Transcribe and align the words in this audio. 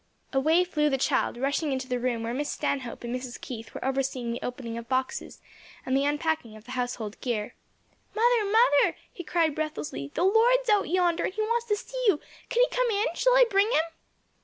Away 0.33 0.63
flew 0.63 0.89
the 0.89 0.97
child, 0.97 1.37
rushing 1.37 1.71
into 1.71 1.87
the 1.87 1.99
room 1.99 2.23
where 2.23 2.33
Miss 2.33 2.49
Stanhope 2.49 3.03
and 3.03 3.15
Mrs. 3.15 3.39
Keith 3.39 3.71
were 3.71 3.85
overseeing 3.85 4.31
the 4.31 4.41
opening 4.41 4.75
of 4.75 4.89
boxes 4.89 5.39
and 5.85 5.95
the 5.95 6.05
unpacking 6.05 6.55
of 6.55 6.63
the 6.63 6.71
household 6.71 7.21
gear. 7.21 7.53
"Mother, 8.15 8.45
mother," 8.51 8.97
he 9.13 9.23
cried 9.23 9.53
breathlessly, 9.53 10.09
"the 10.15 10.23
Lord's 10.23 10.69
out 10.69 10.89
yonder 10.89 11.25
and 11.25 11.35
he 11.35 11.43
wants 11.43 11.67
to 11.67 11.75
see 11.75 12.03
you! 12.07 12.19
Can 12.49 12.63
he 12.67 12.75
come 12.75 12.89
in? 12.89 13.13
shall 13.13 13.35
I 13.37 13.45
bring 13.47 13.71
him?" 13.71 13.83